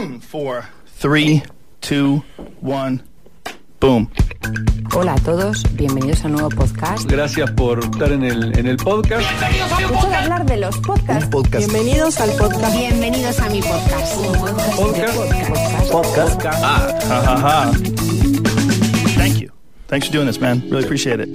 [0.00, 1.42] four, three,
[1.82, 2.24] two,
[2.62, 3.02] one,
[3.80, 4.08] boom.
[4.94, 7.04] Hola a todos, bienvenidos a un nuevo podcast.
[7.10, 9.26] Gracias por estar en el, en el podcast.
[9.78, 11.28] Escucho de hablar de los podcasts.
[11.50, 12.74] Bienvenidos al podcast.
[12.74, 14.16] Bienvenidos a mi podcast.
[14.76, 15.92] Podcast.
[15.92, 16.46] Podcast.
[16.46, 17.72] Ah, ha ha ha.
[19.18, 19.50] Thank you.
[19.88, 20.62] Thanks for doing this, man.
[20.70, 21.28] Really appreciate it.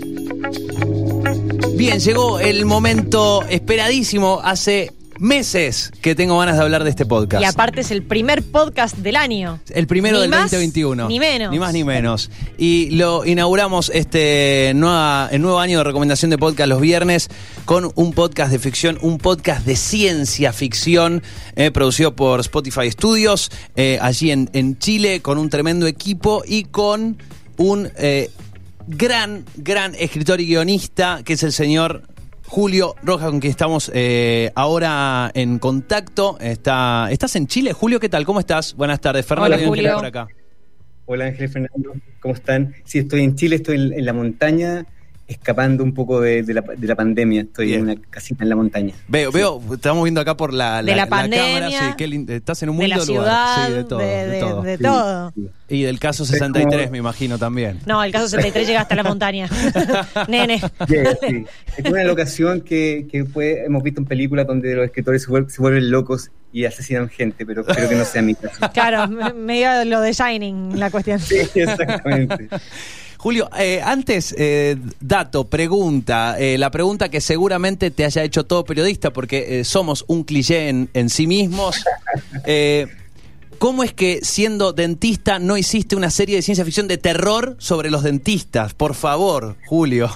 [1.77, 7.41] Bien, llegó el momento esperadísimo hace meses que tengo ganas de hablar de este podcast.
[7.41, 9.59] Y aparte es el primer podcast del año.
[9.69, 11.07] El primero Ni del más, 2021.
[11.07, 11.51] ni menos.
[11.51, 12.29] Ni más ni menos.
[12.57, 17.29] Y lo inauguramos este nueva, el nuevo año de recomendación de podcast los viernes
[17.65, 21.23] con un podcast de ficción, un podcast de ciencia ficción
[21.55, 26.65] eh, producido por Spotify Studios, eh, allí en, en Chile, con un tremendo equipo y
[26.65, 27.17] con
[27.57, 28.29] un eh,
[28.87, 32.03] gran, gran escritor y guionista que es el señor
[32.47, 36.37] Julio Rojas, con quien estamos eh, ahora en contacto.
[36.39, 37.99] Está, ¿Estás en Chile, Julio?
[37.99, 38.25] ¿Qué tal?
[38.25, 38.75] ¿Cómo estás?
[38.75, 39.25] Buenas tardes.
[39.25, 39.95] Fernando Hola, Julio.
[39.95, 40.27] por acá.
[41.07, 42.73] Hola Ángel Fernando, ¿cómo están?
[42.83, 44.87] Sí, estoy en Chile, estoy en, en la montaña,
[45.27, 47.41] escapando un poco de, de la, de la pandemia.
[47.41, 47.79] Estoy Bien.
[47.79, 48.93] en una casita en la montaña.
[49.07, 52.31] Veo, veo, estamos viendo acá por la, De la cámara, pandemia, sí, qué lindo.
[52.33, 53.67] estás en un de la ciudad, lugar.
[53.67, 53.99] Sí, de todo.
[53.99, 54.61] de, de de- todo.
[54.61, 55.31] de Sí, todo.
[55.35, 55.49] sí.
[55.67, 57.79] Y del caso Es 63, como- me imagino también.
[57.87, 59.49] No, el caso 73 llega hasta la montaña.
[60.27, 60.61] Nene.
[60.87, 61.45] Yeah, sí.
[61.77, 65.49] Es una locación que, que fue- hemos visto en películas donde los escritores se, vuel-
[65.49, 68.59] se vuelven locos y asesinan gente, pero espero que no sea mi caso.
[68.73, 71.19] Claro, me- medio lo de Shining la cuestión.
[71.19, 72.47] Sí, exactamente.
[73.25, 78.63] Julio, eh, antes, eh, dato, pregunta, eh, la pregunta que seguramente te haya hecho todo
[78.63, 81.83] periodista, porque eh, somos un cliché en, en sí mismos.
[82.45, 82.87] Eh,
[83.57, 87.89] ¿Cómo es que siendo dentista no hiciste una serie de ciencia ficción de terror sobre
[87.89, 88.73] los dentistas?
[88.73, 90.09] Por favor, Julio.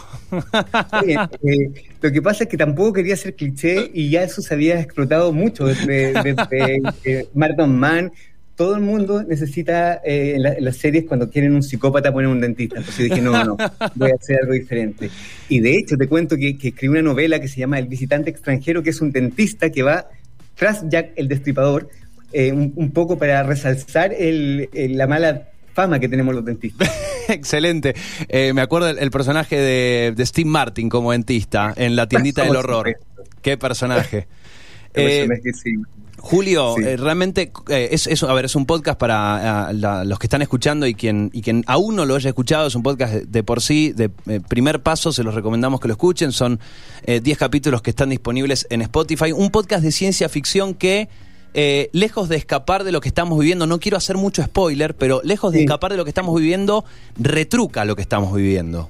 [1.03, 4.79] Eh, lo que pasa es que tampoco quería ser cliché y ya eso se había
[4.79, 8.11] explotado mucho desde, desde eh, Martin Mann.
[8.59, 12.27] Todo el mundo necesita eh, en, la- en las series cuando quieren un psicópata poner
[12.27, 12.75] un dentista.
[12.79, 13.55] Entonces dije, no, no,
[13.95, 15.09] voy a hacer algo diferente.
[15.47, 18.29] Y de hecho te cuento que, que escribí una novela que se llama El visitante
[18.29, 20.07] extranjero, que es un dentista que va
[20.55, 21.87] tras Jack el destripador,
[22.33, 26.91] eh, un, un poco para resalzar el- el- la mala fama que tenemos los dentistas.
[27.29, 27.95] Excelente.
[28.27, 32.43] Eh, me acuerdo el, el personaje de, de Steve Martin como dentista en la tiendita
[32.47, 32.93] del horror.
[33.41, 34.27] Qué personaje.
[34.93, 35.27] Eh.
[36.19, 36.83] Julio, Sí.
[36.85, 40.41] eh, realmente eh, es, es- a ver, es un podcast para la- los que están
[40.41, 43.43] escuchando y quien, y quien aún no lo haya escuchado, es un podcast de, de
[43.43, 46.59] por sí, de eh, primer paso, se los recomendamos que lo escuchen, son
[47.03, 51.09] eh, 10 capítulos que están disponibles en Spotify, un podcast de ciencia ficción que,
[51.93, 55.51] lejos de escapar de lo que estamos viviendo, no quiero hacer mucho spoiler, pero lejos
[55.51, 55.63] de Sí.
[55.65, 56.85] escapar de lo que estamos viviendo,
[57.17, 58.89] retruca lo que estamos viviendo.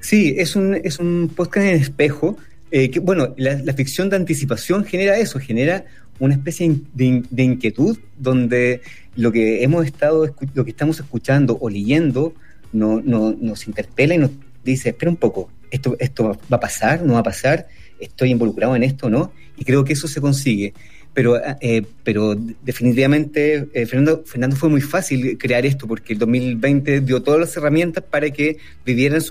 [0.00, 2.36] Sí, es un, es un podcast en espejo.
[2.70, 5.84] Eh, que, bueno, la, ficción de anticipación genera eso, genera
[6.18, 8.82] una especie de, de inquietud donde
[9.16, 12.34] lo que hemos estado, lo que estamos escuchando o leyendo
[12.72, 14.30] no, no- nos interpela y nos
[14.64, 17.66] dice, espera un poco, esto, esto va- a pasar, no va a pasar,
[17.98, 19.32] estoy involucrado en esto, ¿no?
[19.56, 20.72] Y creo que eso se consigue.
[21.12, 27.00] Pero, eh, pero definitivamente, eh, Fernando, Fernando fue muy fácil crear esto porque el 2020
[27.00, 28.58] dio todas las herramientas para que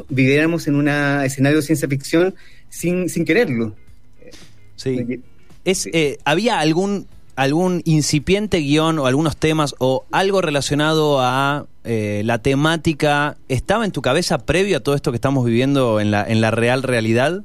[0.09, 2.35] viviéramos en un escenario de ciencia ficción
[2.69, 3.75] sin, sin quererlo.
[4.75, 5.22] Sí.
[5.66, 12.22] Es, eh, ¿Había algún, algún incipiente guion o algunos temas o algo relacionado a eh,
[12.25, 13.38] la temática?
[13.50, 16.52] ¿Estaba en tu cabeza previo a todo esto que estamos viviendo en la, en la
[16.52, 17.44] real realidad?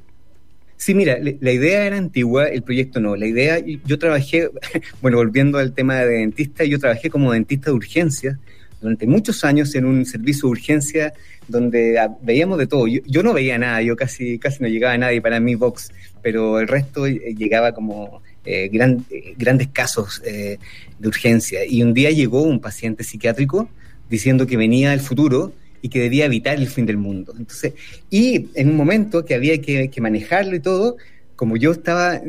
[0.77, 3.17] Sí, mira, la idea era antigua, el proyecto no.
[3.17, 4.51] La idea, yo trabajé,
[5.03, 8.39] bueno, volviendo al tema de dentista, yo trabajé como dentista de urgencia
[8.85, 11.13] durante muchos años en un servicio de urgencia
[11.49, 12.87] donde ah, veíamos de todo.
[12.87, 15.91] Yo, yo no veía nada, yo casi, casi no llegaba a nadie para mi box,
[16.23, 20.59] pero el resto eh, llegaba como eh, gran- eh, grandes casos eh,
[20.99, 21.65] de urgencia.
[21.65, 23.69] Y un día llegó un paciente psiquiátrico
[24.11, 27.35] diciendo que venía del futuro y que debía evitar el fin del mundo.
[27.39, 27.73] Entonces,
[28.11, 30.97] y en un momento que había que, que manejarlo y todo,
[31.45, 32.23] como yo estaba,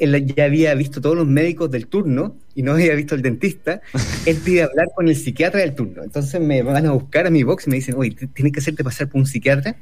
[0.00, 3.80] él ya había visto todos los médicos del turno y no había visto al dentista,
[4.26, 6.02] él pide hablar con el psiquiatra del turno.
[6.02, 8.82] Entonces me van a buscar a mi box y me dicen, oye, tienes que hacerte
[8.82, 9.76] pasar por un psiquiatra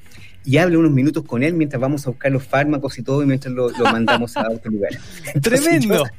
[0.44, 3.26] y hablo unos minutos con él mientras vamos a buscar los fármacos y todo y
[3.26, 4.90] mientras lo, lo mandamos a otro lugar.
[5.34, 5.94] Entonces, ¡Tremendo!
[5.94, 6.10] yo-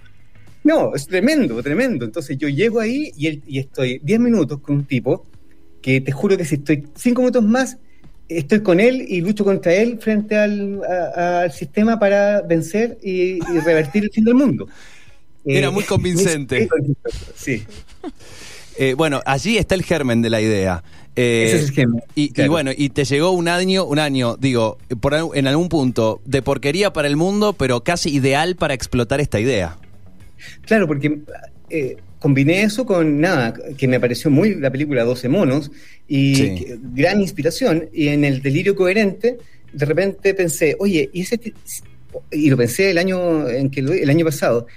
[0.64, 2.04] no, es tremendo, tremendo.
[2.04, 5.28] Entonces yo llego ahí y, él- y estoy 10 minutos con un tipo
[5.84, 7.78] que te juro que si estoy 5 minutos más,
[8.30, 13.36] estoy con él y lucho contra él frente al, a- al sistema para vencer y,
[13.38, 14.68] y revertir el fin del mundo.
[15.46, 16.68] Era muy convincente.
[17.36, 17.64] Sí,
[18.78, 20.84] Eh, bueno, allí está el germen de la idea.
[21.16, 22.02] Eh, ese es el germen.
[22.14, 26.42] Y, bueno, y te llegó un año, un año, digo, por, en algún punto, de
[26.42, 29.78] porquería para el mundo, pero casi ideal para explotar esta idea.
[30.66, 31.20] Claro, porque
[31.70, 35.72] eh, combiné eso con nada, que me pareció muy la película 12 monos
[36.08, 36.42] y Sí.
[36.56, 37.90] que- gran inspiración.
[37.94, 39.38] Y en el delirio coherente,
[39.74, 41.40] de repente pensé, oye, y ese
[42.32, 44.68] y lo pensé el año en que el año pasado.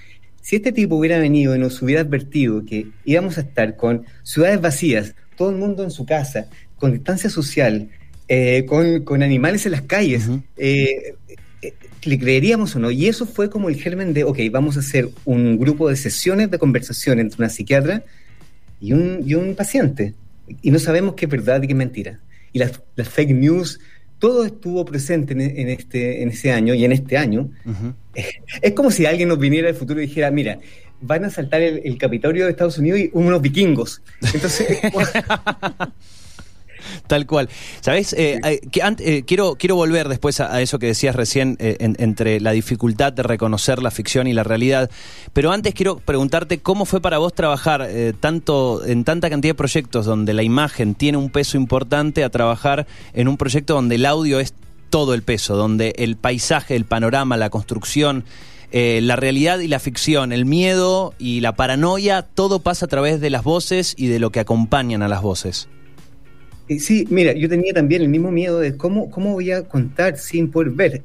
[0.43, 4.61] Si este tipo hubiera venido y nos hubiera advertido que íbamos a estar con ciudades
[4.61, 7.91] vacías, todo el mundo en su casa, con distancia social,
[8.29, 11.15] eh, con, con animales en las calles, eh,
[12.05, 12.91] ¿le creeríamos o no?
[12.91, 16.51] Y eso fue como el germen de, ok, vamos a hacer un grupo de sesiones
[16.51, 18.05] de conversación entre una psiquiatra
[18.81, 20.15] y un, y un paciente.
[20.63, 22.21] Y no sabemos qué es verdad y qué es mentira.
[22.53, 23.81] Y las, las fake news,
[24.19, 27.51] todo estuvo presente en, en este, en ese año y en este año.
[28.63, 30.59] Es como si alguien nos viniera del futuro y dijera, mira,
[31.01, 34.03] van a saltar el, el Capitolio de Estados Unidos y unos vikingos.
[34.35, 34.67] Entonces,
[37.09, 37.49] Tal cual.
[37.81, 38.13] ¿Sabes?
[38.13, 41.77] Eh, eh, que eh, quiero, quiero volver después a, a eso que decías recién, eh,
[41.81, 44.91] en- entre la dificultad de reconocer la ficción y la realidad.
[45.33, 49.57] Pero antes quiero preguntarte cómo fue para vos trabajar eh, tanto en tanta cantidad de
[49.57, 54.07] proyectos donde la imagen tiene un peso importante a trabajar en un proyecto donde el
[54.07, 54.53] audio es
[54.91, 58.25] todo el peso, donde el paisaje, el panorama, la construcción.
[58.71, 63.19] eh, la realidad y la ficción, el miedo y la paranoia, todo pasa a través
[63.19, 65.69] de las voces y de lo que acompañan a las voces.
[66.79, 70.51] Sí, mira, yo tenía también el mismo miedo de cómo, cómo voy a contar sin
[70.51, 71.03] poder ver.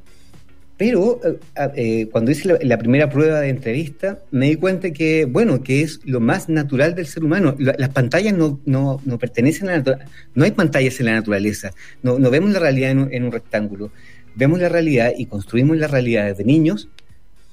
[0.76, 1.38] Pero eh,
[1.76, 5.82] eh, cuando hice la, la primera prueba de entrevista, me di cuenta que, bueno, que
[5.82, 7.56] es lo más natural del ser humano.
[7.60, 10.00] La- las pantallas no, no, no pertenecen a la.
[10.36, 11.72] No hay pantallas en la naturaleza.
[12.02, 13.92] No, no vemos la realidad en un, en un rectángulo.
[14.36, 16.90] Vemos la realidad y construimos la realidad desde niños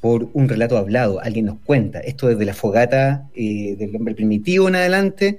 [0.00, 1.20] por un relato hablado.
[1.20, 2.00] Alguien nos cuenta.
[2.00, 5.38] Esto desde la fogata eh, del hombre primitivo en adelante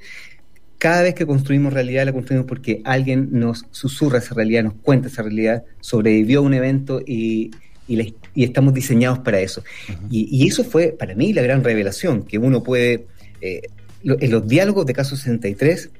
[0.83, 5.09] cada vez que construimos realidad la construimos porque alguien nos susurra esa realidad, nos cuenta
[5.09, 7.51] esa realidad, sobrevivió a un evento y,
[7.87, 9.63] y, la- y estamos diseñados para eso.
[10.09, 13.05] y, y eso fue para mí la gran revelación, que uno puede,
[13.41, 13.61] eh,
[14.01, 15.91] lo- en los diálogos de Caso 63,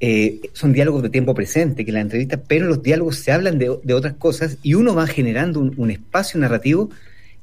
[0.00, 3.70] eh, son diálogos de tiempo presente, que la entrevista, pero los diálogos se hablan de,
[3.84, 6.90] de otras cosas y uno va generando un, un espacio narrativo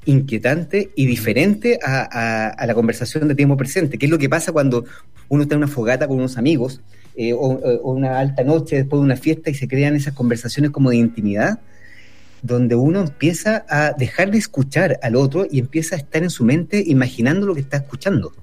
[0.05, 4.27] inquietante y diferente a, a- a la conversación de tiempo presente, que es lo que
[4.29, 4.85] pasa cuando
[5.29, 6.81] uno está en una fogata con unos amigos
[7.15, 10.71] eh, o, o una alta noche después de una fiesta y se crean esas conversaciones
[10.71, 11.59] como de intimidad,
[12.41, 16.45] donde uno empieza a dejar de escuchar al otro y empieza a estar en su
[16.45, 18.33] mente imaginando lo que está escuchando.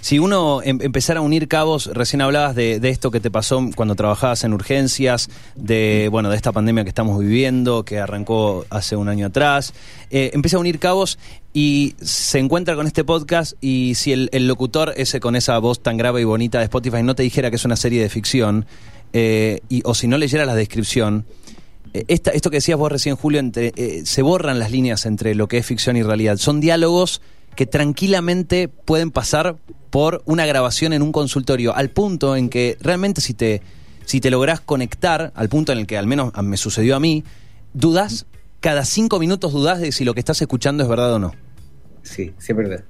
[0.00, 3.94] Si uno em- empezara a unir cabos, recién hablabas de, esto que te pasó cuando
[3.94, 9.08] trabajabas en urgencias, de bueno, de esta pandemia que estamos viviendo, que arrancó hace un
[9.08, 9.72] año atrás.
[10.10, 11.18] Eh, empieza a unir cabos
[11.52, 15.96] y se encuentra con este podcast y si el, locutor ese con esa voz tan
[15.96, 18.66] grave y bonita de Spotify no te dijera que es una serie de ficción,
[19.12, 21.24] eh, y, o si no leyera la descripción,
[21.92, 23.72] eh, esta- esto que decías vos recién, Julio, entre,
[24.06, 26.36] se borran las líneas entre lo que es ficción y realidad.
[26.36, 27.20] Son diálogos
[27.60, 29.56] que tranquilamente pueden pasar
[29.90, 33.60] por una grabación en un consultorio, al punto en que realmente si te,
[34.06, 37.22] si te lográs conectar, al punto en el que al menos me sucedió a mí,
[37.74, 38.24] dudas,
[38.60, 41.34] cada cinco minutos dudas de si lo que estás escuchando es verdad o no.
[42.02, 42.82] Sí, sí, es verdad.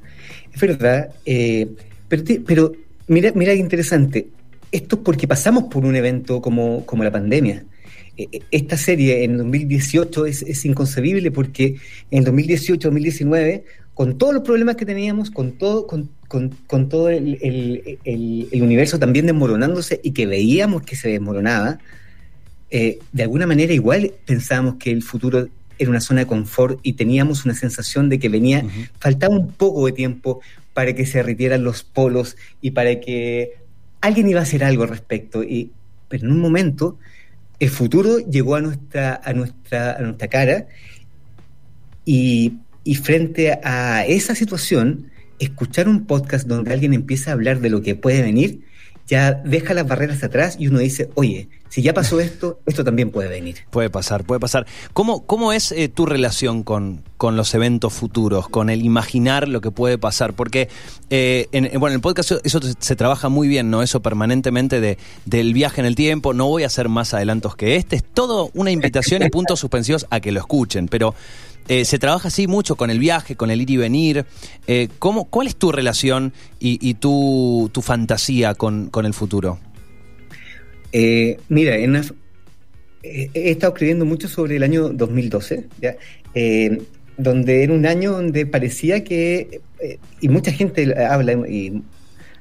[0.54, 1.66] Es verdad, eh,
[2.08, 2.70] pero,
[3.08, 4.28] mira, mira qué interesante.
[4.70, 7.64] Esto es porque pasamos por un evento como, como la pandemia.
[8.16, 11.74] Eh, eh, Esta serie en 2018 es, es inconcebible porque
[12.12, 13.64] en 2018-2019,
[14.00, 18.48] con todos los problemas que teníamos, con todo, con, con- con todo el, el- el-
[18.50, 21.78] el universo también desmoronándose y que veíamos que se desmoronaba,
[22.70, 25.48] eh, de alguna manera igual pensábamos que el futuro
[25.78, 28.64] era una zona de confort y teníamos una sensación de que venía,
[28.98, 30.40] faltaba un poco de tiempo
[30.72, 33.50] para que se derritieran los polos y para que
[34.00, 35.42] alguien iba a hacer algo al respecto.
[35.42, 35.72] Y,
[36.08, 36.96] pero en un momento
[37.58, 40.66] el futuro llegó a nuestra, a nuestra, a nuestra cara
[42.06, 47.70] y, y frente a esa situación, escuchar un podcast donde alguien empieza a hablar de
[47.70, 48.60] lo que puede venir,
[49.06, 53.10] ya deja las barreras atrás y uno dice, oye, si ya pasó esto, esto también
[53.10, 53.56] puede venir.
[53.70, 54.66] Puede pasar, puede pasar.
[54.92, 59.60] ¿Cómo, cómo es eh, tu relación con, con los eventos futuros, con el imaginar lo
[59.60, 60.34] que puede pasar?
[60.34, 60.68] Porque,
[61.10, 63.82] eh, en, en- bueno, en el podcast eso se, se trabaja muy bien, ¿no?
[63.82, 66.32] Eso permanentemente de, del viaje en el tiempo.
[66.32, 67.96] No voy a hacer más adelantos que este.
[67.96, 70.86] Es todo una invitación y puntos suspensivos a que lo escuchen.
[70.86, 71.14] Pero
[71.70, 74.24] eh, se trabaja así mucho con el viaje, con el ir y venir.
[74.66, 79.60] Eh, ¿cómo, ¿Cuál es tu relación y, tu, tu fantasía con, con el futuro?
[80.90, 85.94] Eh, mira, en eh, he estado escribiendo mucho sobre el año 2012, ¿ya?
[87.16, 89.60] Donde era un año donde parecía que,
[90.20, 91.84] y mucha gente habla, y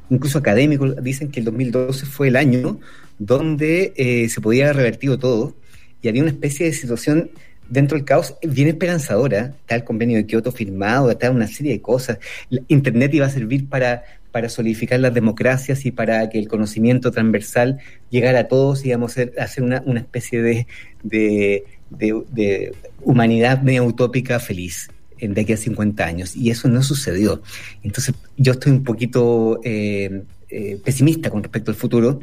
[0.09, 2.79] incluso académicos dicen que el 2012 fue el año
[3.19, 3.93] donde
[4.27, 5.55] se podía haber revertido todo
[6.01, 7.29] y había una especie de situación
[7.69, 9.53] dentro del caos bien esperanzadora.
[9.61, 12.19] Está el convenio de Kioto firmado, está una serie de cosas.
[12.67, 17.79] Internet iba a servir para, para solidificar las democracias y para que el conocimiento transversal
[18.09, 20.67] llegara a todos y íbamos a hacer, una, una, especie de,
[21.03, 26.35] de, de, humanidad media utópica feliz de aquí a 50 años.
[26.35, 27.41] Y eso no sucedió.
[27.83, 32.21] Entonces yo estoy un poquito eh, eh, pesimista con respecto al futuro.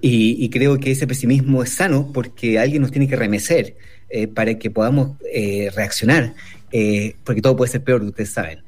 [0.00, 3.76] Y, creo que ese pesimismo es sano porque alguien nos tiene que remecer
[4.16, 6.36] eh, para que podamos eh, reaccionar,
[6.70, 8.60] eh, porque todo puede ser peor, ustedes saben.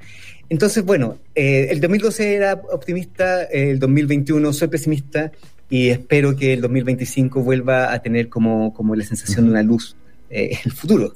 [0.49, 5.31] Entonces, bueno, el 2012 era optimista, el 2021 soy pesimista
[5.71, 9.95] y espero que el 2025 vuelva a tener como, como la sensación de una luz
[10.29, 11.15] el futuro.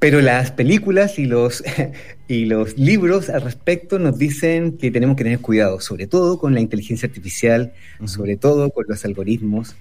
[0.00, 1.62] Pero las películas y los,
[2.26, 6.54] y los libros al respecto nos dicen que tenemos que tener cuidado, sobre todo con
[6.54, 7.72] la inteligencia artificial,
[8.04, 9.76] sobre todo con los algoritmos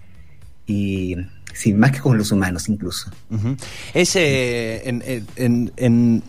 [0.68, 1.16] y
[1.54, 3.10] sí, más que con los humanos incluso.
[3.94, 6.24] Ese, en, en,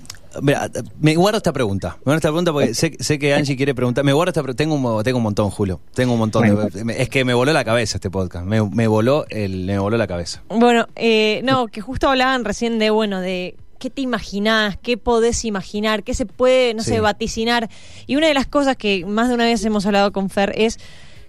[1.01, 1.97] me guardo esta pregunta.
[1.99, 4.05] Me guardo esta pregunta porque sé, que Angie quiere preguntar.
[4.05, 4.63] Me guardo esta pregunta.
[4.63, 5.81] Tengo un, tengo un montón, Julio.
[5.95, 6.45] Tengo un montón.
[6.91, 8.47] es que me voló la cabeza este podcast.
[8.47, 10.43] Me, voló el, me voló la cabeza.
[10.49, 15.45] Bueno, eh, no, que justo hablaban recién de, bueno, de qué te imaginás, qué podés
[15.45, 17.69] imaginar, qué se puede, no sé, vaticinar.
[18.07, 20.79] Y una de las cosas que más de una vez hemos hablado con Fer es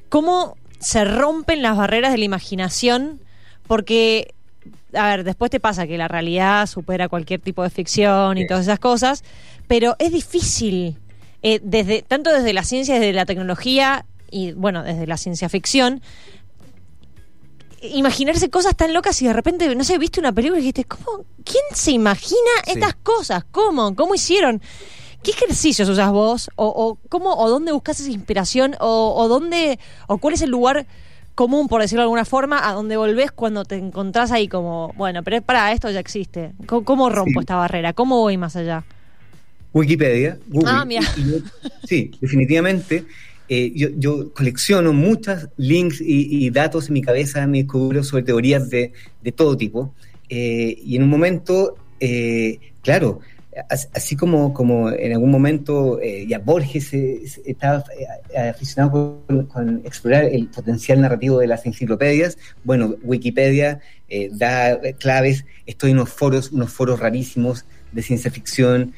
[0.10, 3.22] cómo se rompen las barreras de la imaginación,
[3.68, 4.34] porque,
[4.94, 8.64] a ver, después te pasa que la realidad supera cualquier tipo de ficción y todas
[8.64, 9.24] esas cosas,
[9.68, 10.98] pero es difícil,
[11.42, 16.02] eh, desde, tanto desde la ciencia, desde la tecnología y, bueno, desde la ciencia ficción,
[17.82, 21.26] imaginarse cosas tan locas y de repente, no sé, viste una película y dijiste, ¿cómo?
[21.44, 23.44] ¿Quién se imagina estas cosas?
[23.52, 23.96] ¿Cómo?
[23.96, 24.62] ¿Cómo hicieron?
[25.22, 26.50] ¿Qué ejercicios usas vos?
[26.56, 28.76] ¿O, o cómo, o dónde buscas esa inspiración?
[28.80, 30.86] ¿O, o dónde, o cuál es el lugar
[31.36, 35.24] común, por decirlo de alguna forma, a donde volvés cuando te encontrás ahí como, bueno,
[35.24, 36.52] pero para esto ya existe.
[36.66, 37.94] ¿Cómo, rompo esta barrera?
[37.94, 38.84] ¿Cómo voy más allá?
[39.74, 40.38] Wikipedia.
[40.66, 41.02] Ah, mira.
[41.88, 43.06] sí, definitivamente.
[43.50, 48.94] Eh, yo, colecciono muchos links y, datos en mi cabeza, me descubro sobre teorías de,
[49.36, 49.94] todo tipo.
[50.30, 53.20] Eh, y en un momento, eh, claro,
[53.70, 57.84] así como, como en algún momento ya Borges estaba
[58.50, 63.80] aficionado con, explorar el potencial narrativo de las enciclopedias, bueno, Wikipedia
[64.32, 68.94] da claves, estoy en unos foros, unos foros rarísimos de ciencia ficción,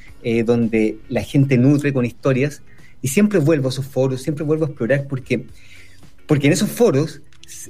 [0.46, 2.62] donde la gente nutre con historias
[3.06, 5.46] y siempre vuelvo a esos foros, siempre vuelvo a explorar porque,
[6.26, 7.22] porque en esos foros,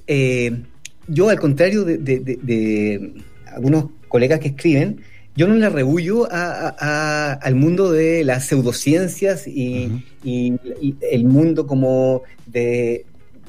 [0.07, 0.63] eh,
[1.09, 3.13] yo al contrario de,
[3.47, 5.01] algunos colegas que escriben,
[5.35, 13.05] yo no le rehuyo al mundo de las pseudociencias y, el mundo como de,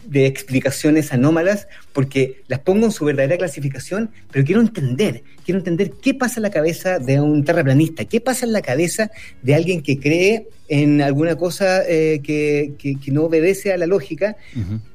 [0.08, 5.92] de explicaciones anómalas porque las pongo en su verdadera clasificación, pero quiero entender, quiero entender
[6.02, 9.10] qué pasa en la cabeza de un terraplanista, qué pasa en la cabeza
[9.42, 12.74] de alguien que cree en alguna cosa eh, que,
[13.12, 14.36] no obedece a la lógica,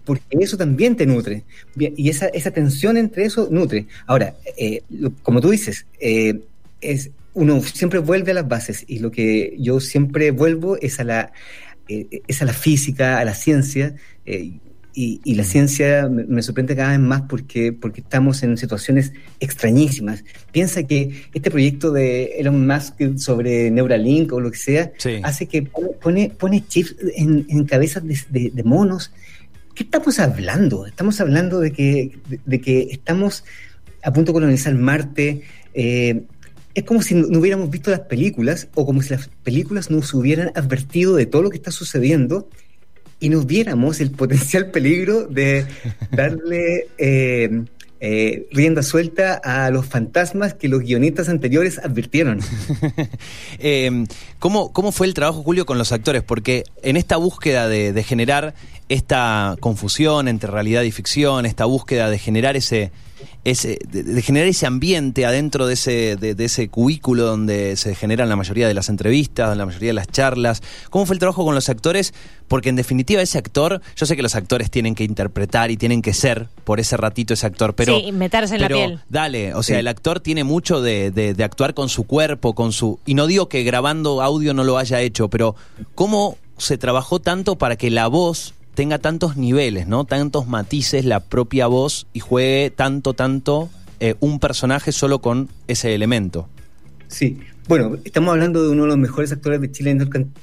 [0.03, 1.43] porque eso también te nutre.
[1.77, 3.87] y esa, esa tensión entre eso nutre.
[4.05, 4.81] Ahora, eh,
[5.23, 6.39] como tú dices, eh,
[6.81, 11.03] es, uno siempre vuelve a las bases y lo que yo siempre vuelvo es a
[11.03, 11.31] la,
[11.87, 13.95] es a la física, a la ciencia.
[14.93, 20.25] Y, la ciencia me, sorprende cada vez más porque, porque estamos en situaciones extrañísimas.
[20.51, 24.91] Piensa que este proyecto de Elon Musk sobre Neuralink o lo que sea,
[25.23, 29.13] hace que pone, pone chips en, cabezas de, monos.
[29.73, 30.85] ¿Qué estamos hablando?
[30.85, 33.45] Estamos hablando de que, de, que estamos
[34.03, 35.43] a punto de colonizar Marte.
[35.73, 36.23] Eh,
[36.73, 40.51] es como si no hubiéramos visto las películas o como si las películas nos hubieran
[40.55, 42.47] advertido de todo lo que está sucediendo
[43.19, 45.65] y nos viéramos el potencial peligro de
[46.11, 47.63] darle eh,
[47.99, 52.39] eh, rienda suelta a los fantasmas que los guionistas anteriores advirtieron.
[53.59, 54.07] Em,
[54.39, 56.23] ¿cómo, ¿Cómo fue el trabajo, Julio, con los actores?
[56.23, 58.55] Porque en esta búsqueda de generar
[58.89, 62.91] esta confusión entre realidad y ficción, esta búsqueda de generar ese
[63.43, 68.35] ese, de, generar ese ambiente adentro de ese, de, ese cubículo donde se generan la
[68.35, 70.61] mayoría de las entrevistas, la mayoría de las charlas.
[70.89, 72.13] ¿Cómo fue el trabajo con los actores?
[72.47, 76.01] Porque en definitiva ese actor, yo sé que los actores tienen que interpretar y tienen
[76.01, 77.97] que ser por ese ratito ese actor, pero...
[77.97, 78.99] Sí, meterse en la piel.
[79.09, 82.99] Dale, o sea, el actor tiene mucho de, de actuar con su cuerpo, con su...
[83.05, 85.55] Y no digo que grabando audio no lo haya hecho, pero
[85.95, 90.05] ¿cómo se trabajó tanto para que la voz tenga tantos niveles, ¿no?
[90.05, 95.93] Tantos matices la propia voz y juegue tanto, tanto eh, un personaje solo con ese
[95.93, 96.47] elemento.
[97.07, 99.93] Sí, bueno, estamos hablando de uno de los mejores actores de Chile,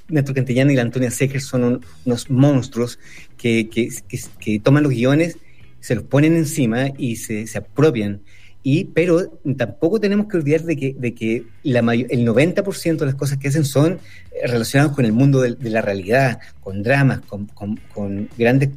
[0.08, 2.99] Néstor Cantillana y la Antonia Seger son unos monstruos
[3.37, 5.38] que, que, toman los guiones,
[5.80, 8.20] se los ponen encima y se, se apropian.
[8.62, 13.14] Y, pero tampoco tenemos que olvidar de que, de que la el 90% de las
[13.14, 14.00] cosas que hacen son
[14.32, 18.70] eh, relacionadas con el mundo de, la realidad, con dramas, con, con, grandes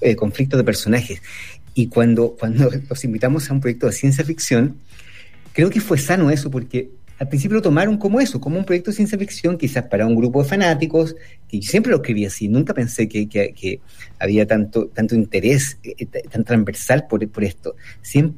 [0.00, 1.22] eh, conflictos de personajes.
[1.74, 4.76] Y cuando, cuando los invitamos a un proyecto de ciencia ficción,
[5.52, 8.90] creo que fue sano eso, porque al principio lo tomaron como eso, como un proyecto
[8.90, 11.14] de ciencia ficción, quizás para un grupo de fanáticos,
[11.48, 13.80] que yo siempre lo escribí así, nunca pensé que, que,
[14.18, 17.76] había tanto, tanto interés eh, eh, tan transversal por, por esto.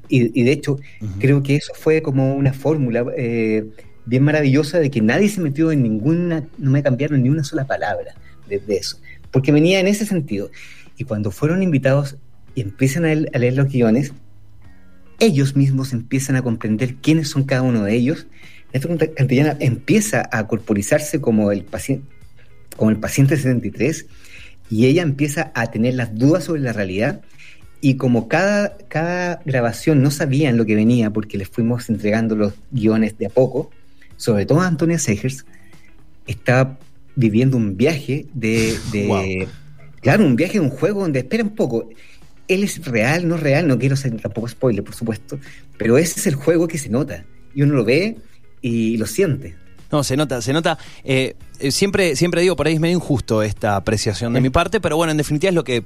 [0.09, 0.78] y, de hecho,
[1.18, 3.64] creo que eso fue como una fórmula eh,
[4.04, 7.66] bien maravillosa de que nadie se metió en ninguna, no me cambiaron ni una sola
[7.66, 8.14] palabra
[8.49, 10.50] de, eso, porque venía en ese sentido.
[10.99, 12.16] Y cuando fueron invitados
[12.54, 14.12] y empiezan a leer los guiones,
[15.18, 18.26] ellos mismos empiezan a comprender quiénes son cada uno de ellos
[18.73, 22.07] esta Cantillana empieza a corporizarse como el paciente,
[22.77, 24.07] como el paciente 73
[24.71, 27.23] y ella empieza a tener las dudas sobre la realidad
[27.81, 32.55] y como cada, cada grabación no sabían lo que venía porque les fuimos entregando los
[32.71, 33.71] guiones de a poco,
[34.17, 35.45] sobre todo Antonia Segers,
[36.27, 36.79] estaba
[37.15, 39.49] viviendo un viaje de...
[40.01, 41.89] Claro, un viaje de un juego donde espera un poco.
[42.47, 45.39] Él es real, no real, no quiero ser tampoco spoiler, por supuesto,
[45.77, 47.25] pero ese es el juego que se nota.
[47.55, 48.17] Y uno lo ve
[48.67, 49.55] y lo siente.
[49.93, 50.79] No, se nota, se nota.
[51.05, 54.81] Eh, eh, siempre, siempre digo, por ahí es medio injusto esta apreciación de mi parte,
[54.81, 55.85] pero bueno, en definitiva es lo que, eh,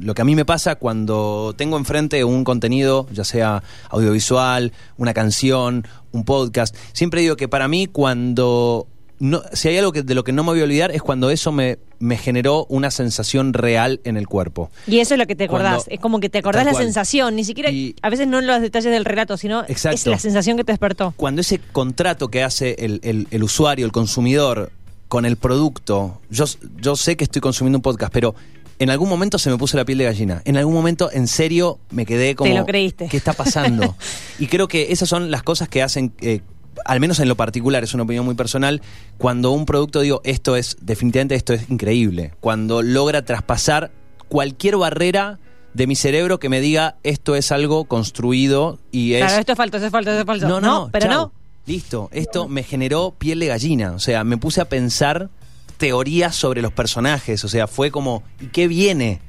[0.00, 5.12] lo que a mí me pasa cuando tengo enfrente un contenido, ya sea audiovisual, una
[5.12, 6.76] canción, un podcast.
[6.92, 8.86] Siempre digo que para mí cuando
[9.18, 11.30] no, si hay algo que, de lo que no me voy a olvidar es cuando
[11.30, 14.70] eso me, me generó una sensación real en el cuerpo.
[14.88, 15.84] Y eso es lo que te acordás.
[15.88, 17.70] es como que te acordás la sensación, ni siquiera,
[18.02, 21.14] a veces no en los detalles del relato, sino es la sensación que te despertó.
[21.16, 24.72] Cuando ese contrato que hace el, el, usuario, el consumidor,
[25.06, 26.46] con el producto, yo,
[26.80, 28.34] yo sé que estoy consumiendo un podcast, pero
[28.80, 30.42] en algún momento se me puso la piel de gallina.
[30.44, 32.50] En algún momento, en serio, me quedé como.
[32.50, 33.06] Te lo creíste.
[33.08, 33.94] ¿Qué está pasando?
[34.40, 36.40] y creo que esas son las cosas que hacen eh,
[36.84, 38.82] al menos en lo particular, es una opinión muy personal,
[39.18, 43.92] cuando un producto digo, esto es, definitivamente esto es increíble, cuando logra traspasar
[44.28, 45.38] cualquier barrera
[45.74, 49.24] de mi cerebro que me diga, esto es algo construido y es...
[49.24, 50.48] Claro, esto es falso, esto es falso, esto es falso.
[50.48, 51.32] No, no, pero no.
[51.66, 55.30] Listo, esto me generó piel de gallina, o sea, me puse a pensar
[55.76, 59.20] teorías sobre los personajes, o sea, fue como, ¿y qué viene?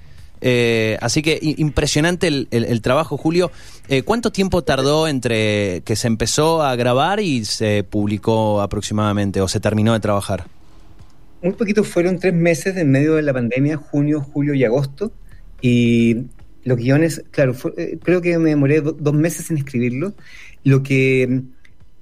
[0.45, 3.49] Eh, así que impresionante el, trabajo, Julio.
[3.87, 9.47] Eh, ¿Cuánto tiempo tardó entre que se empezó a grabar y se publicó aproximadamente o
[9.47, 10.45] se terminó de trabajar?
[11.41, 15.13] Un poquito fueron tres meses en medio de la pandemia, junio, julio y agosto.
[15.61, 16.25] Y
[16.65, 20.13] los guiones, claro, eh, creo que me demoré dos meses en escribirlo.
[20.65, 21.41] Lo que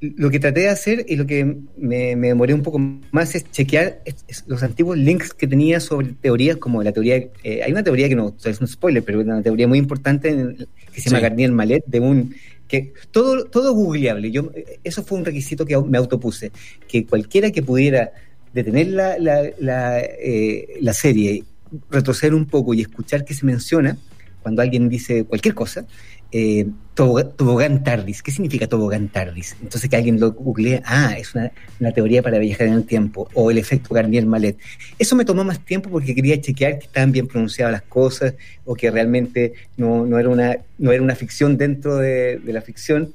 [0.01, 2.79] lo que traté de hacer y lo que me, demoré un poco
[3.11, 4.01] más es chequear
[4.47, 8.15] los antiguos links que tenía sobre teorías como la teoría, eh, hay una teoría que
[8.15, 10.55] no es un spoiler, pero una teoría muy importante
[10.91, 12.33] que se llama Garnier Malet, de un
[12.67, 14.31] que todo, todo googleable.
[14.31, 14.51] Yo,
[14.83, 16.51] eso fue un requisito que me autopuse,
[16.87, 18.11] que cualquiera que pudiera
[18.53, 21.43] detener la, la, la, eh, la serie,
[21.89, 23.97] retroceder un poco y escuchar que se menciona,
[24.41, 25.86] cuando alguien dice cualquier cosa,
[26.32, 28.21] eh, tobogán tardis.
[28.23, 29.56] ¿Qué significa tobogán tardis?
[29.62, 33.51] Entonces que alguien lo googlea, ah, es una, teoría para viajar en el tiempo, o
[33.51, 34.58] el efecto Garnier-Mallet.
[34.97, 38.75] Eso me tomó más tiempo porque quería chequear que estaban bien pronunciadas las cosas, o
[38.75, 43.13] que realmente no, era, una, no era una ficción dentro de, la ficción.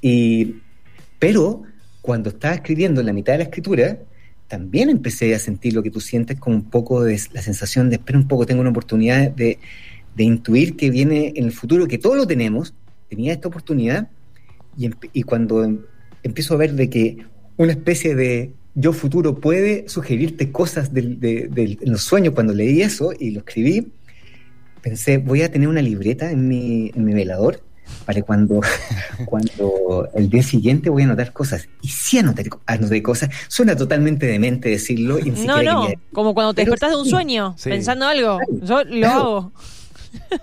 [0.00, 0.56] Y,
[1.18, 1.62] pero
[2.00, 3.98] cuando estaba escribiendo en la mitad de la escritura,
[4.48, 7.96] también empecé a sentir lo que tú sientes como un poco de la sensación de,
[7.96, 9.58] espera un poco, tengo una oportunidad de
[10.14, 12.74] de intuir que viene en el futuro, que todos lo tenemos,
[13.08, 14.08] tenía esta oportunidad,
[14.76, 15.80] y, cuando em,
[16.22, 17.18] empiezo a ver de que
[17.56, 23.30] una especie de yo futuro puede sugerirte cosas de, los sueños, cuando leí eso y
[23.30, 23.92] lo escribí,
[24.82, 27.60] pensé, voy a tener una libreta en mi, en mi velador
[28.04, 28.60] para cuando,
[29.26, 31.68] cuando el día siguiente voy a anotar cosas.
[31.82, 32.48] Y sí anoté,
[33.02, 33.30] cosas.
[33.48, 35.18] Suena totalmente demente decirlo.
[35.46, 38.38] no, no, como cuando te despertás de un sueño, pensando algo.
[38.62, 39.52] Yo lo hago.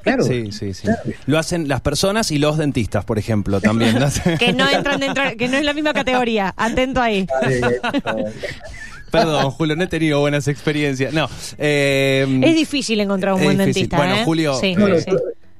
[0.03, 0.23] Claro.
[0.23, 0.87] Sí, sí, sí.
[1.25, 3.97] Lo hacen las personas y los dentistas, por ejemplo, también.
[4.39, 6.53] que no entran dentro, que no es la misma categoría.
[6.57, 7.27] Atento ahí.
[9.11, 11.13] Perdón, Julio, no he tenido buenas experiencias.
[11.13, 11.29] No.
[11.57, 13.97] Eh, es difícil encontrar un buen dentista.
[13.97, 14.23] Bueno, ¿eh?
[14.23, 14.55] Julio.
[14.55, 15.11] Sí, sí.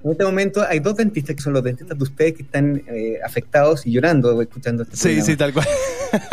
[0.03, 3.19] En este momento hay dos dentistas que son los dentistas de ustedes que están eh,
[3.23, 5.67] afectados y llorando escuchando este Sí, sí, tal cual.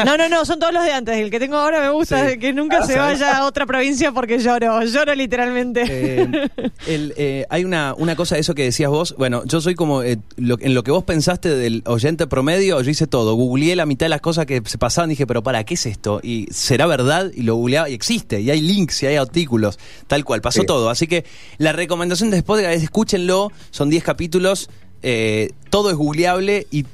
[0.04, 1.16] No, no, no, son todos los de antes.
[1.16, 4.40] El que tengo ahora me gusta que nunca ah, se vaya a otra provincia porque
[4.40, 5.84] lloro, lloro literalmente.
[5.86, 6.48] Eh,
[6.86, 9.14] eh, hay una, una cosa de eso que decías vos.
[9.16, 13.34] Bueno, yo soy como, en lo que vos pensaste del oyente promedio, yo hice todo.
[13.34, 15.86] Googleé la mitad de las cosas que se pasaban y dije, pero para, ¿qué es
[15.86, 16.20] esto?
[16.24, 18.40] Y será verdad y lo googleaba y existe.
[18.40, 19.78] Y hay links y hay artículos,
[20.08, 20.40] tal cual.
[20.40, 20.90] Pasó todo.
[20.90, 21.24] Así que
[21.58, 24.70] la recomendación de Spotify es escúchenlo son 10 capítulos,
[25.02, 26.84] eh, todo es googleable y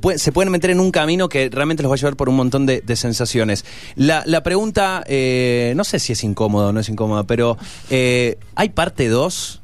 [0.00, 2.36] puede- se pueden meter en un camino que realmente los va a llevar por un
[2.36, 3.64] montón de, de sensaciones.
[3.94, 7.56] La, la pregunta, eh, no sé si es incómodo o no es incómoda, pero
[7.90, 9.62] eh, ¿hay parte 2?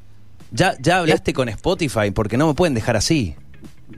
[0.53, 2.11] ¿Ya, ¿Ya hablaste con Spotify?
[2.14, 3.35] Porque no me pueden dejar así.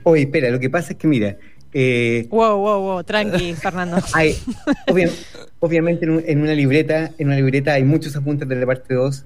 [0.03, 1.37] Oye, espera, lo que pasa es que mira,
[1.73, 3.97] eh, Wow, wow, wow, tranqui, Fernando.
[4.13, 4.37] hay,
[4.87, 5.11] obvia-
[5.59, 8.93] obviamente en, un- en una libreta, en una libreta hay muchos apuntes de la parte
[8.93, 9.25] 2.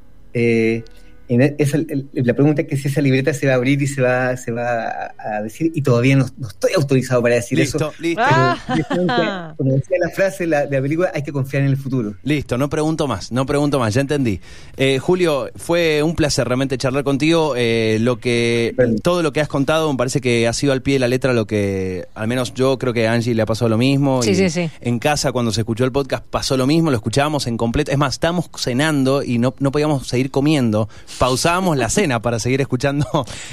[1.29, 3.87] En esa- el- la pregunta es que si esa libreta se va a abrir y
[3.87, 7.57] se va, se va a, a decir, y todavía no, no estoy autorizado para decir
[7.57, 7.93] Listo, eso.
[7.99, 8.21] listo.
[8.25, 8.57] Ah.
[8.67, 11.69] Pero, definitivamente, como decía la frase de la, de la película, hay que confiar en
[11.69, 12.15] el futuro.
[12.23, 14.39] Listo, no pregunto más, no pregunto más, ya entendí.
[14.75, 17.53] Eh, Julio, fue un placer realmente charlar contigo.
[17.55, 20.95] eh, lo que todo lo que has contado me parece que ha sido al pie
[20.95, 23.69] de la letra lo que, al menos yo creo que a Angie le ha pasado
[23.69, 24.23] lo mismo.
[24.23, 24.69] Sí, y sí, sí.
[24.81, 27.91] En casa cuando se escuchó el podcast pasó lo mismo, lo escuchábamos en completo.
[27.91, 30.89] Es más, estábamos cenando y no, no podíamos seguir comiendo.
[31.19, 33.05] Pausábamos la cena para seguir escuchando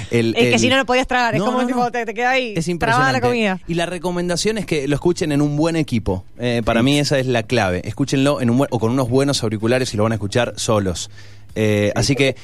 [0.09, 0.33] el.
[0.35, 1.35] Es que si no, no podías tragar.
[1.35, 1.91] Es como no, tipo, no.
[1.91, 3.13] te, te queda ahí es impresionante.
[3.13, 3.59] la comida.
[3.67, 6.23] Y la recomendación es que lo escuchen en un buen equipo.
[6.39, 7.81] Eh, para mí esa es la clave.
[7.83, 11.11] Escúchenlo en un buen- o con unos buenos auriculares y lo van a escuchar solos.
[11.59, 12.35] Eh, así que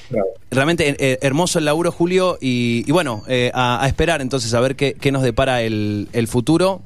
[0.52, 2.38] realmente eh, hermoso el laburo, Julio.
[2.42, 6.10] Y, y bueno, eh, a, a esperar entonces a ver qué, qué nos depara el,
[6.14, 6.82] el futuro.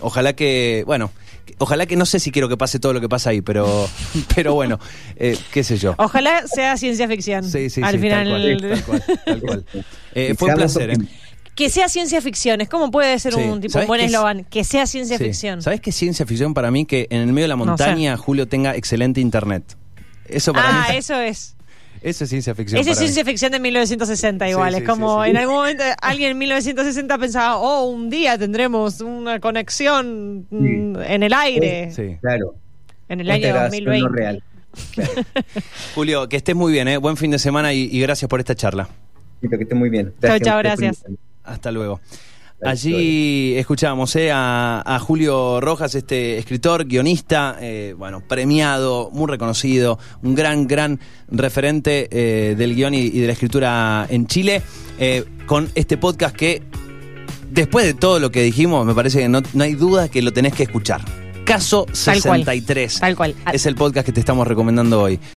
[0.00, 1.10] Ojalá que, bueno,
[1.58, 3.88] ojalá que no sé si quiero que pase todo lo que pasa ahí, pero,
[4.34, 4.78] pero bueno,
[5.16, 5.94] eh, qué sé yo.
[5.98, 7.44] Ojalá sea ciencia ficción.
[7.44, 8.28] Sí, sí, Al sí, final.
[8.28, 9.66] tal cual, tal cual, tal cual.
[10.14, 10.90] Eh, fue un placer.
[10.90, 10.96] ¿eh?
[11.54, 12.60] Que sea ciencia ficción.
[12.60, 13.40] Es como puede ser Sí.
[13.40, 14.44] un tipo un ¿Sabes buen eslogan.
[14.44, 15.24] Que sea ciencia Sí.
[15.24, 15.62] ficción.
[15.62, 16.84] ¿Sabes qué es ciencia ficción para mí?
[16.84, 17.68] Que en el medio de la No sé.
[17.84, 19.64] montaña Julio tenga excelente internet.
[20.26, 21.55] Eso para Ah, mí eso es.
[22.06, 22.80] Eso es ciencia ficción.
[22.80, 23.04] Esa es mí.
[23.06, 24.70] ciencia ficción de 1960 igual.
[24.70, 25.30] Sí, es sí, como sí, sí.
[25.30, 31.32] en algún momento alguien en 1960 pensaba, oh, un día tendremos una conexión en el
[31.32, 31.90] aire.
[31.90, 32.16] Sí.
[32.20, 32.54] Claro.
[33.08, 34.08] En el año grabación 2020.
[34.08, 34.42] no real.
[34.92, 35.12] Claro.
[35.96, 36.96] Julio, que estés muy bien, ¿eh?
[36.96, 38.88] buen fin de semana y, y gracias por esta charla.
[39.40, 40.14] Que esté muy bien.
[40.22, 41.04] Chao, chao, gracias.
[41.42, 42.00] Hasta luego.
[42.62, 49.98] Allí escuchábamos eh, a, a Julio Rojas, este escritor, guionista, eh, bueno, premiado, muy reconocido,
[50.22, 54.62] un gran, gran referente eh, del guion y, y de la escritura en Chile,
[54.98, 56.62] eh, con este podcast que,
[57.50, 60.32] después de todo lo que dijimos, me parece que no, no hay duda que lo
[60.32, 61.02] tenés que escuchar.
[61.44, 62.40] Caso Tal cual.
[62.40, 62.98] 63.
[62.98, 63.34] Tal cual.
[63.52, 65.20] Es el podcast que te estamos recomendando hoy.